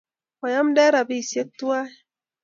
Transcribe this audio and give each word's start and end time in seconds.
oyemden 0.45 0.89
robisiek 0.93 1.49
tuwai 1.57 1.89